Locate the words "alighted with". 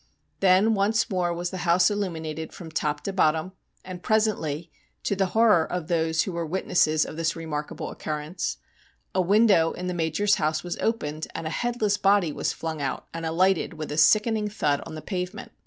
13.27-13.91